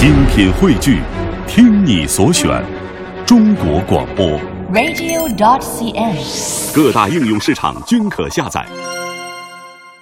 [0.00, 0.98] 精品汇聚，
[1.46, 2.48] 听你所选，
[3.26, 4.26] 中国广播。
[4.72, 6.74] radio.cn。
[6.74, 8.66] 各大应用市场均可下载。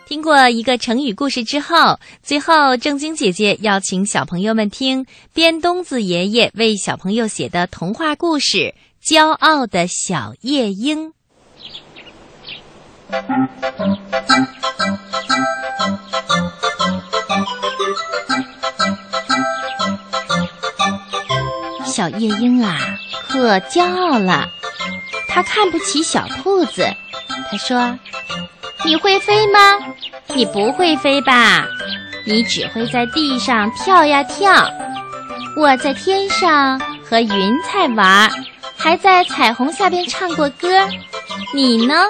[0.06, 5.04] 听过一个成语故事之后，最后正晶姐姐要请小朋友们听
[5.34, 8.72] 边东子爷爷为小朋友写的童话故事
[9.04, 11.08] 《骄傲的小夜莺》。
[21.98, 22.78] 小夜莺啊，
[23.26, 24.48] 可骄傲了，
[25.26, 26.88] 它看不起小兔子。
[27.50, 27.98] 它说
[28.86, 29.58] ：“你会飞吗？
[30.28, 31.66] 你不会飞吧？
[32.24, 34.70] 你只会在地上跳呀跳。
[35.56, 38.30] 我在天上和云彩玩，
[38.76, 40.68] 还在彩虹下边唱过歌。
[41.52, 42.04] 你呢，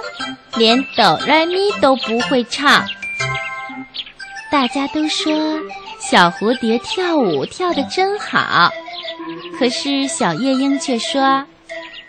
[0.57, 2.85] 连哆来咪都不会唱。
[4.53, 5.33] 大家都说
[5.99, 8.71] 小蝴蝶跳舞跳得真好，
[9.59, 11.45] 可是小夜莺却说，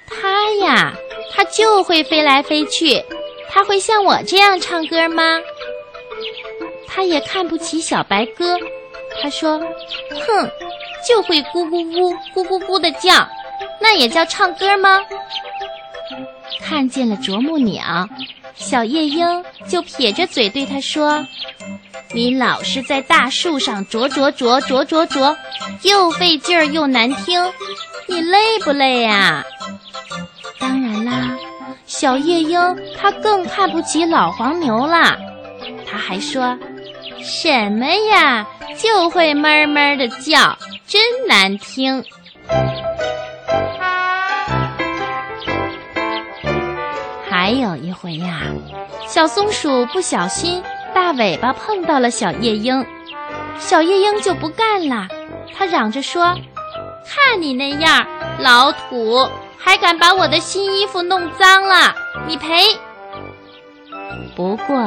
[0.08, 0.94] 它呀，
[1.34, 3.04] 它就会飞来飞去。”
[3.52, 5.24] 它会像我这样唱歌吗？
[6.88, 8.56] 它也看不起小白鸽。
[9.20, 9.60] 它说
[10.28, 10.48] ：“哼，
[11.08, 13.28] 就会咕咕咕、咕咕咕的叫，
[13.82, 15.02] 那也叫唱歌吗？”
[16.62, 18.08] 看见了啄木鸟，
[18.54, 21.26] 小夜莺就撇着嘴对它说
[22.12, 25.38] ：“你老是在大树上啄啄啄啄啄啄，
[25.84, 27.54] 又费劲儿又难听，
[28.08, 29.44] 你累不累呀？”
[30.60, 31.38] 当然啦。
[31.86, 35.18] 小夜莺，它更看不起老黄牛啦。
[35.90, 36.56] 它还说
[37.24, 38.46] ：“什么呀，
[38.78, 40.56] 就会哞哞的叫，
[40.86, 42.04] 真难听。”
[47.28, 48.42] 还有一回呀，
[49.08, 50.62] 小松鼠不小心
[51.00, 52.86] 大尾巴碰到了小夜莺，
[53.58, 55.08] 小夜莺就不干了，
[55.58, 56.36] 它嚷着说
[57.08, 58.06] ：“看你那样，
[58.40, 59.26] 老土！”
[59.58, 61.96] 还敢把我的新衣服弄脏了，
[62.28, 62.78] 你赔！
[64.36, 64.86] 不过，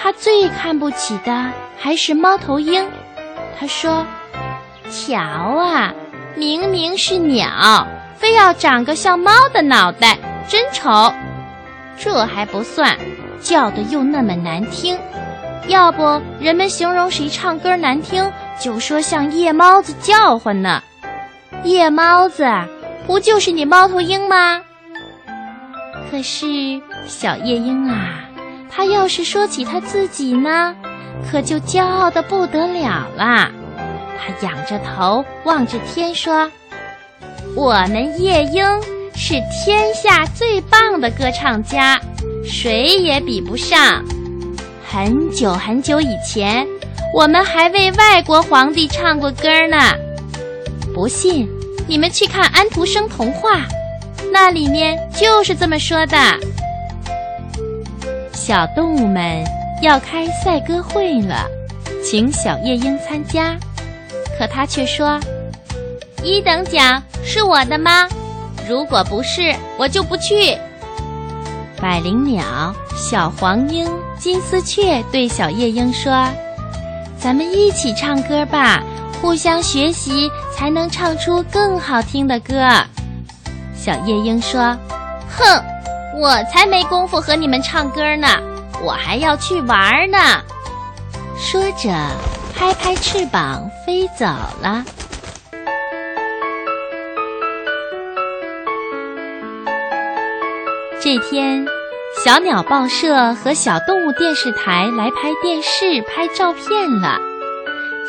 [0.00, 2.88] 他最看不起的还是猫头鹰。
[3.58, 4.06] 他说
[4.88, 5.92] ：“瞧啊，
[6.36, 10.16] 明明是鸟，非要长个像猫的脑袋，
[10.48, 11.12] 真丑！
[11.98, 12.96] 这还不算，
[13.40, 14.96] 叫的又那么难听。
[15.68, 18.30] 要不人们形容谁唱歌难听，
[18.60, 20.82] 就说像夜猫子叫唤呢。
[21.64, 22.46] 夜猫子。”
[23.06, 24.62] 不就是你猫头鹰吗？
[26.10, 26.46] 可是
[27.06, 28.24] 小夜莺啊，
[28.70, 30.74] 它要是说起它自己呢，
[31.30, 33.50] 可就骄傲的不得了啦。
[34.18, 36.50] 它仰着头望着天说
[37.54, 38.64] ：“我们夜莺
[39.14, 42.00] 是天下最棒的歌唱家，
[42.42, 44.02] 谁也比不上。
[44.94, 46.64] 很久很久以前，
[47.12, 49.76] 我们还为外国皇帝唱过歌呢。
[50.94, 51.48] 不信。”
[51.88, 53.62] 你们去看安徒生童话，
[54.32, 56.16] 那里面就是这么说的。
[58.32, 59.44] 小动物们
[59.82, 61.44] 要开赛歌会了，
[62.02, 63.56] 请小夜莺参加，
[64.38, 65.18] 可他却说
[66.22, 68.08] ：“一等奖是我的吗？
[68.66, 70.56] 如果不是，我就不去。”
[71.82, 73.86] 百灵鸟、小黄莺、
[74.24, 76.26] 金丝雀对小夜莺说
[77.20, 78.82] ：“咱们一起唱歌吧。”
[79.20, 82.66] 互相学习，才能唱出更好听的歌。
[83.76, 84.74] 小夜莺说
[85.28, 85.62] ：“哼，
[86.18, 88.26] 我才没工夫和你们唱歌呢，
[88.82, 90.18] 我还要去玩呢。”
[91.36, 91.94] 说着，
[92.56, 94.24] 拍拍翅膀飞走
[94.62, 94.82] 了。
[100.98, 101.66] 这天，
[102.24, 107.20] 小鸟报社和小动物电视台来拍电视、拍照片了。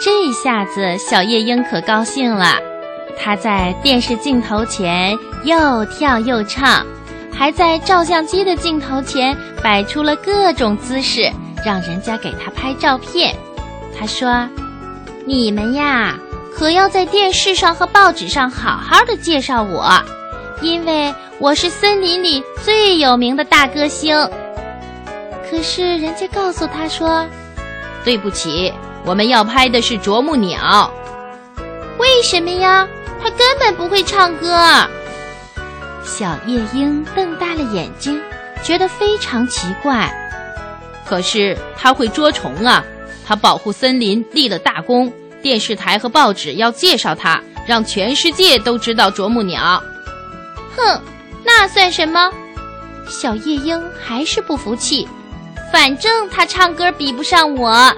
[0.02, 2.56] 这下子，小夜莺可高兴了。
[3.20, 6.86] 它在电视镜头前又跳又唱，
[7.30, 11.30] 还在照相机的镜头前摆出了各种姿势，
[11.66, 13.36] 让人家给它拍照片。
[14.00, 14.48] 他说
[15.28, 16.16] ：“你们呀，
[16.56, 20.02] 可要在电视上和报纸上好好的介绍我，
[20.62, 24.16] 因为我是森林里最有名的大歌星。”
[25.50, 27.26] 可是人家告诉他说
[28.04, 28.74] ：“对不起。”
[29.06, 30.92] 我们要拍的是啄木鸟，
[32.00, 32.88] 为什么呀？
[33.22, 34.58] 它根本不会唱歌。
[36.04, 38.20] 小夜莺瞪大了眼睛，
[38.64, 40.12] 觉得非常奇怪。
[41.06, 42.84] 可是它会捉虫啊！
[43.28, 49.84] 它保护森林立了大功，电视台和报纸要介绍它，让全世界都知道啄木鸟。
[50.76, 51.00] 哼，
[51.46, 52.32] 那算什么？
[53.08, 55.08] 小夜莺还是不服气，
[55.72, 57.96] 反正它唱歌比不上我。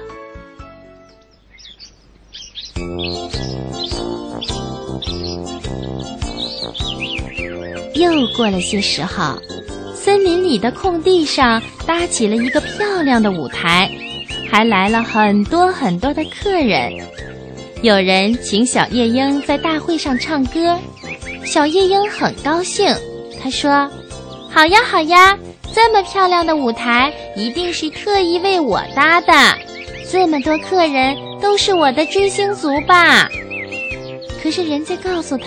[7.94, 9.40] 又过了些时候，
[9.94, 13.90] 森林里的空地上搭起了一个漂亮的舞台，
[14.50, 16.92] 还来了很多很多的客人。
[17.82, 20.78] 有人请小夜莺在大会上唱歌，
[21.44, 22.94] 小夜莺很高兴。
[23.42, 23.90] 他说
[24.50, 25.38] ：“好呀，好呀，
[25.74, 29.32] 这么漂亮的舞台一定是特意为我搭的。
[30.10, 33.28] 这么多客人都是我的追星族吧？”
[34.42, 35.46] 可是人家告诉他。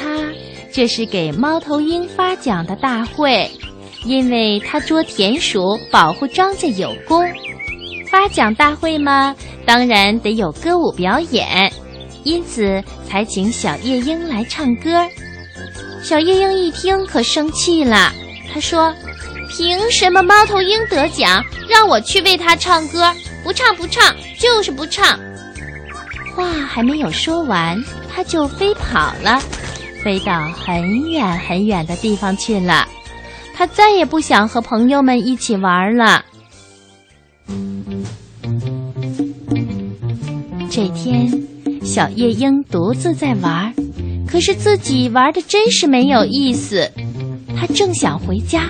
[0.73, 3.51] 这是给猫头鹰发奖的大会，
[4.05, 7.21] 因为他捉田鼠，保护庄稼有功。
[8.09, 9.35] 发奖大会嘛，
[9.65, 11.69] 当然得有歌舞表演，
[12.23, 15.05] 因此才请小夜莺来唱歌。
[16.03, 18.11] 小夜莺一听可生气了，
[18.53, 18.93] 他说
[19.49, 23.13] ：“凭什么猫头鹰得奖，让我去为他唱歌？
[23.43, 25.17] 不唱不唱，就是不唱！”
[26.35, 27.81] 话还没有说完，
[28.13, 29.41] 他就飞跑了。
[30.03, 32.87] 飞到很远很远的地方去了，
[33.53, 36.25] 他再也不想和朋友们一起玩了。
[40.69, 41.31] 这天，
[41.83, 43.73] 小夜莺独自在玩，
[44.31, 46.89] 可是自己玩的真是没有意思。
[47.57, 48.69] 他正想回家，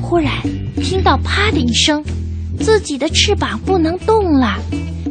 [0.00, 0.32] 忽然
[0.76, 2.02] 听到“啪”的一声，
[2.58, 4.58] 自己的翅膀不能动了。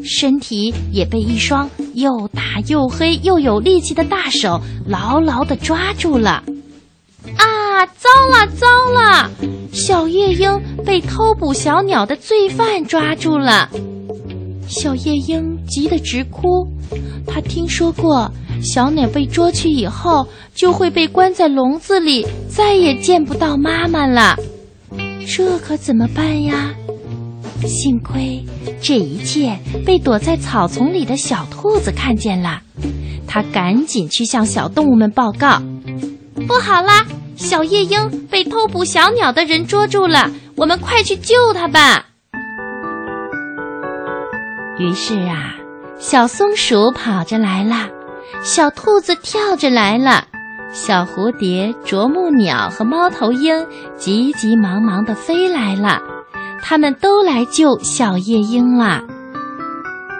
[0.03, 6.43] 身体也被一双又大又黑又有力气的大手牢牢地抓住了。
[7.37, 9.31] 啊，糟了糟了！
[9.71, 13.69] 小夜莺被偷捕小鸟的罪犯抓住了。
[14.67, 16.67] 小夜莺急得直哭。
[17.27, 24.37] 他听说过，小鸟被捉去以后就会被关在笼子里，再也见不到妈妈了。
[25.27, 26.73] 这可怎么办呀？
[27.65, 28.45] 幸亏
[28.79, 32.61] 这一切被躲在草丛里的小兔子看见了，
[33.27, 35.59] 它赶紧去向小动物们报告
[36.47, 37.05] ：“不好啦，
[37.35, 42.05] 小夜莺被偷捕小鸟的人捉住了，我们快去救它吧！”
[44.77, 45.55] 于是啊，
[45.97, 47.89] 小松鼠跑着来了，
[48.41, 50.25] 小兔子跳着来了，
[50.71, 53.65] 小蝴蝶、啄木鸟和猫头鹰
[53.95, 55.99] 急急忙忙地飞来了。
[56.61, 59.01] 他们都来救小夜莺了。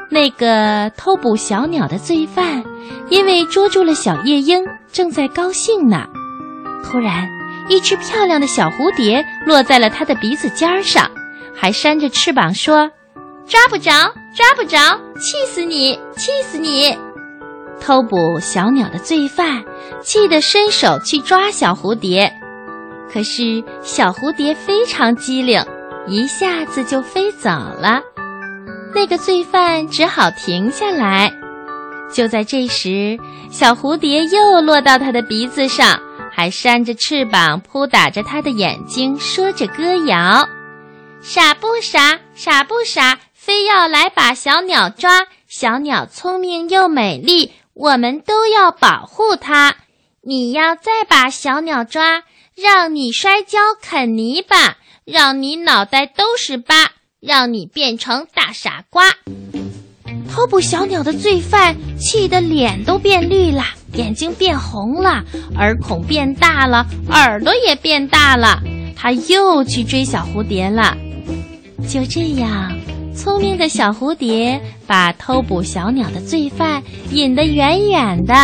[0.10, 2.64] 那个偷捕小鸟的罪犯，
[3.10, 6.06] 因为捉住了小夜莺，正在高兴呢。
[6.84, 7.28] 突然，
[7.68, 11.10] 一只漂亮的小蝴蝶落在了他的鼻子尖上，
[11.54, 12.90] 还扇着翅膀说
[13.48, 13.92] ：“抓不着，
[14.36, 14.78] 抓不着，
[15.18, 16.98] 气死你，气死你！”
[17.80, 19.64] 偷捕小鸟的罪犯
[20.02, 22.32] 气得伸手去抓小蝴蝶，
[23.12, 25.64] 可是小蝴蝶非常机灵。
[26.08, 28.00] 一下子就飞走了，
[28.94, 31.32] 那个罪犯只好停下来。
[32.14, 33.18] 就在这时，
[33.50, 36.00] 小蝴蝶又落到他的鼻子上，
[36.32, 40.48] 还扇着翅膀扑打着他的眼睛，说着歌谣
[41.22, 45.28] ：“傻不傻，傻不傻，非要来把小鸟抓。
[45.48, 49.76] 小鸟聪明又美丽，我们都要保护它。
[50.22, 52.24] 你要再把小鸟抓，
[52.56, 56.90] 让你摔跤啃泥巴。”让你脑袋都是疤，
[57.20, 59.04] 让你变成大傻瓜！
[60.32, 63.64] 偷捕小鸟的罪犯气得脸都变绿了，
[63.94, 65.24] 眼睛变红了，
[65.56, 68.60] 耳孔变大了，耳朵也变大了。
[68.98, 70.98] 他又去追小蝴蝶了。
[71.88, 72.76] 就这样，
[73.16, 78.36] 聪明的小蝴蝶把偷捕小鸟的罪犯引得远远的。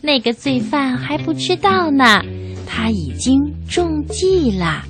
[0.00, 2.22] 那个罪犯还不知道呢，
[2.66, 4.84] 他已经中计了。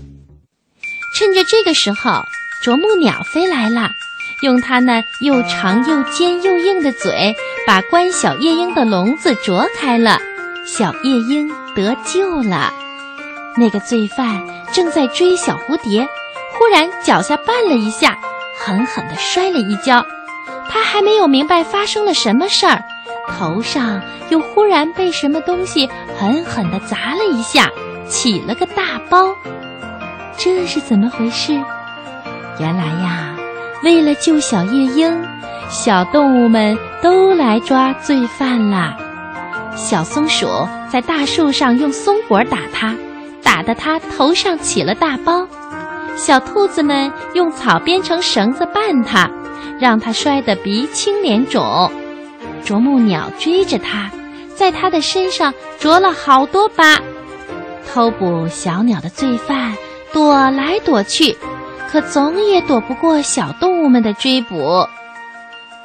[1.17, 2.25] 趁着这个时候，
[2.63, 3.91] 啄木鸟飞来了，
[4.43, 10.19] 用它那又长又尖又硬的嘴，把关小夜莺的笼子啄开了，
[10.67, 12.75] 小夜莺得救了。
[13.57, 16.09] 那个罪犯正在追小蝴蝶，
[16.59, 18.19] 忽然脚下绊了一下，
[18.57, 20.05] 狠狠地摔了一跤。
[20.71, 22.83] 他还没有明白发生了什么事儿，
[23.39, 27.71] 头上又忽然被什么东西狠狠地砸了一下，
[28.09, 29.35] 起了个大包。
[30.37, 31.53] 这是怎么回事？
[32.59, 33.37] 原来呀，
[33.83, 35.25] 为了救小夜莺，
[35.69, 38.97] 小动物们都来抓罪犯啦。
[39.77, 40.47] 小松鼠
[40.91, 42.95] 在大树上用松果打它，
[43.43, 45.47] 打得它头上起了大包；
[46.17, 49.31] 小兔子们用草编成绳子绊它，
[49.79, 51.91] 让它摔得鼻青脸肿。
[52.65, 54.11] 啄木鸟追着它，
[54.55, 57.01] 在它的身上啄了好多疤。
[57.93, 59.75] 偷捕小鸟的罪犯。
[60.13, 61.37] 躲来躲去，
[61.91, 64.87] 可总也躲不过小动物们的追捕。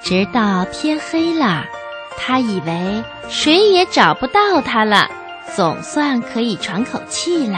[0.04, 1.66] 直到天黑了，
[2.16, 5.10] 他以为谁也找不到它了，
[5.56, 7.58] 总算可以喘口气了。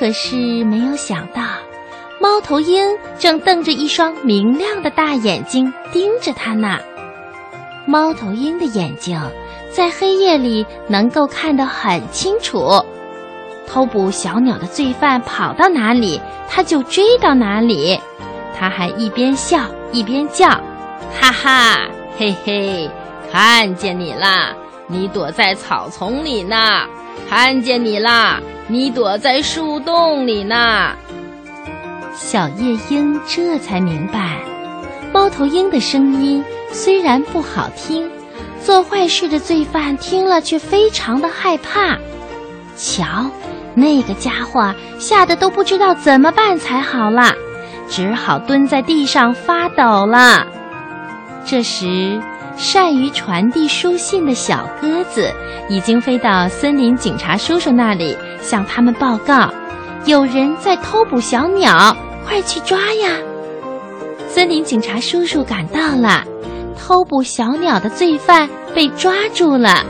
[0.00, 1.42] 可是没有想到，
[2.18, 2.88] 猫头鹰
[3.18, 6.78] 正瞪着一双明亮的大眼睛盯着它呢。
[7.86, 9.20] 猫头鹰的眼睛
[9.70, 12.82] 在黑夜里能够看得很清楚，
[13.68, 18.00] 偷捕小鸟的罪犯跑到哪里，它就追到哪里。
[18.58, 20.48] 它还一边笑一边叫
[21.20, 21.78] ：“哈哈，
[22.16, 22.88] 嘿嘿，
[23.30, 24.54] 看见你啦！
[24.86, 26.56] 你躲在草丛里呢。
[27.28, 28.40] 看见你啦！
[28.70, 30.92] 你躲在树洞里呢。”
[32.14, 34.38] 小夜莺这才明白，
[35.12, 38.08] 猫头鹰的声音虽然不好听，
[38.62, 41.98] 做坏事的罪犯听了却非常的害怕。
[42.76, 43.28] 瞧，
[43.74, 47.32] 那个家伙吓得都不知道怎么办才好了。
[47.88, 50.46] 只好蹲在地上发抖了。
[51.44, 52.20] 这时，
[52.56, 55.32] 善于传递书信的小鸽子
[55.68, 59.52] 已经飞到森林警察叔叔那里，向他们报告：
[60.06, 63.16] 有人在偷捕小鸟，快去抓呀！
[64.26, 66.24] 森林警察叔叔赶到了，
[66.78, 69.84] 偷捕小鸟的罪犯被抓住了。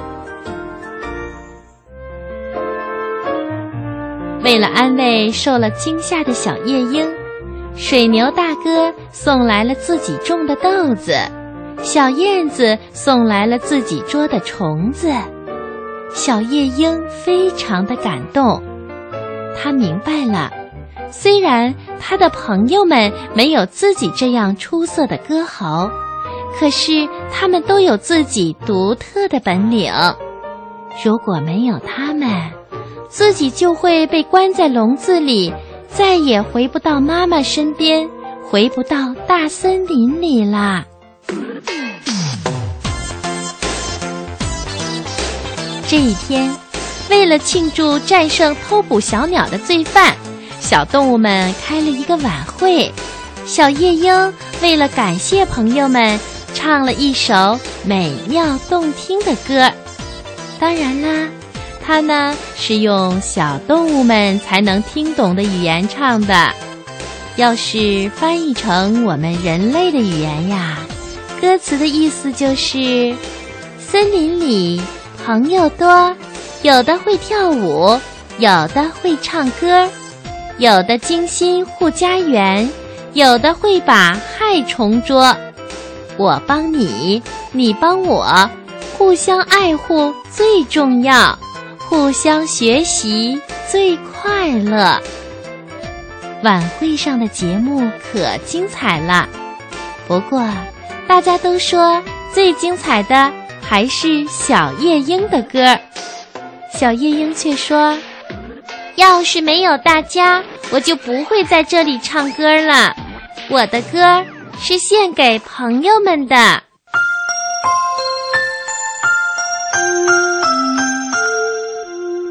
[4.42, 7.09] 为了安慰受了惊吓的小夜莺。
[7.76, 11.14] 水牛大哥送来了自己种的豆子，
[11.83, 15.11] 小燕子送来了自己捉的虫子，
[16.12, 18.62] 小夜莺非常的感动。
[19.57, 20.50] 他明白了，
[21.11, 25.90] 虽然他的朋友们没有自己这样出色的歌喉，
[26.59, 29.93] 可是他们都有自己独特的本领。
[31.05, 32.29] 如果没有他们，
[33.09, 35.52] 自己就会被关在笼子里。
[35.93, 38.09] 再也回不到妈妈身边，
[38.45, 40.85] 回不到大森林里啦。
[45.91, 46.55] 这一天，
[47.09, 50.15] 为了庆祝战胜偷捕小鸟的罪犯，
[50.61, 52.93] 小动物们开了一个晚会。
[53.45, 54.33] 小夜莺
[54.63, 56.17] 为了感谢朋友们，
[56.55, 59.69] 唱了一首美妙动听的歌。
[60.61, 61.29] 当然啦。
[61.85, 66.55] 它呢是用小动物们才能听懂的语言唱的，
[67.35, 70.79] 要是翻译成我们人类的语言呀，
[71.41, 73.13] 歌词的意思就是：
[73.81, 74.81] 森林里
[75.25, 76.15] 朋友多，
[76.62, 77.99] 有的会跳舞，
[78.39, 79.89] 有的会唱歌，
[80.59, 82.69] 有的精心护家园，
[83.12, 85.37] 有的会把害虫捉。
[86.17, 87.23] 我帮你，
[87.53, 88.50] 你帮我，
[88.97, 91.39] 互相爱护最重要。
[91.89, 95.00] 互相学习最快乐。
[96.45, 99.29] 晚会上的节目可精彩了，
[100.07, 100.47] 不过
[101.09, 102.00] 大家都说
[102.33, 103.33] 最精彩的
[103.71, 105.79] 还是小夜莺的歌。
[106.75, 107.97] 小夜莺却说
[108.99, 112.93] ：“要是没有大家，我就不会在这里唱歌了。
[113.49, 114.25] 我的歌
[114.59, 116.35] 是献给朋友们的。”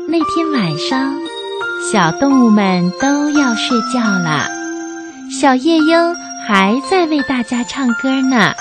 [0.09, 1.15] 那天晚上，
[1.89, 4.49] 小动物们都要睡觉了，
[5.39, 6.13] 小夜莺
[6.45, 8.53] 还在为大家唱歌呢。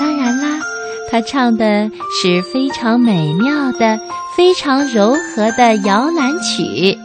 [0.00, 0.51] 当然啦，
[1.12, 1.90] 它唱的
[2.22, 4.00] 是非常美妙的、
[4.34, 6.98] 非常柔和的摇篮曲。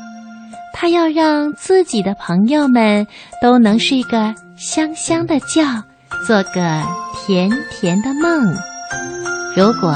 [0.73, 3.05] 它要让自己的朋友们
[3.41, 5.83] 都能睡个香香的觉，
[6.25, 6.81] 做个
[7.13, 8.55] 甜甜的梦。
[9.55, 9.93] 如果。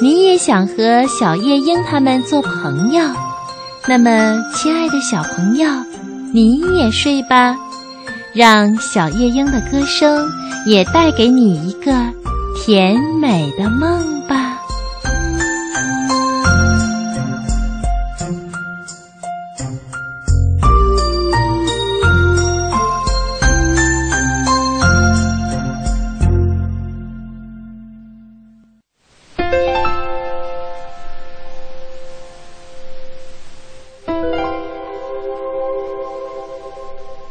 [0.00, 3.04] 你也想和小夜莺他们做朋友，
[3.86, 5.68] 那么，亲爱的小朋友，
[6.32, 7.54] 你也睡吧，
[8.34, 10.28] 让小夜莺的歌声
[10.66, 11.92] 也带给你一个
[12.54, 14.58] 甜美的梦吧。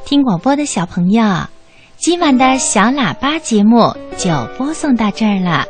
[0.06, 1.24] 听广播的小朋友，
[2.02, 5.64] 今晚的小喇叭节目就播送到这儿了。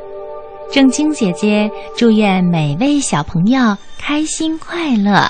[0.72, 5.30] 正晶姐姐祝愿每位小朋友开心快乐。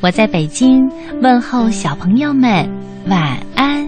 [0.00, 2.66] 我在北京问候小朋友们
[3.06, 3.86] 晚安，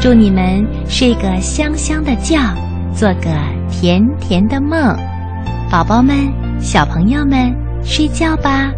[0.00, 2.38] 祝你们睡个香香的觉，
[2.94, 3.28] 做个
[3.68, 4.96] 甜甜的梦。
[5.68, 6.16] 宝宝们、
[6.60, 7.52] 小朋友们，
[7.82, 8.70] 睡觉吧。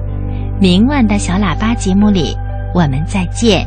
[0.59, 2.35] 明晚的小喇叭节目里。
[2.75, 3.67] 我们再见。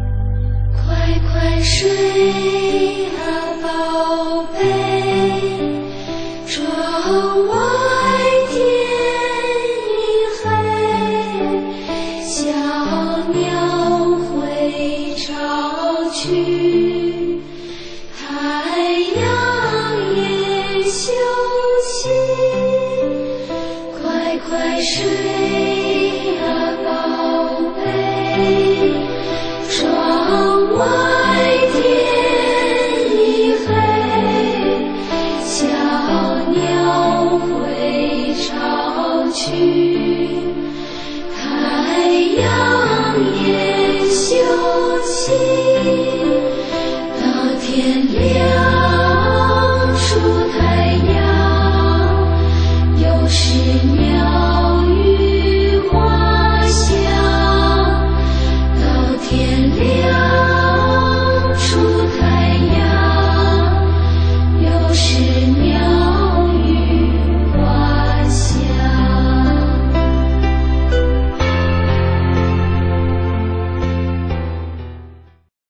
[1.61, 3.19] 睡啊
[3.61, 4.59] 宝贝，
[6.47, 6.57] 窗
[7.47, 7.53] 外
[8.49, 8.57] 天
[9.85, 9.97] 已
[10.41, 10.45] 黑，
[12.23, 12.37] 小
[13.33, 13.43] 鸟
[14.31, 15.27] 会巢
[16.11, 16.88] 去。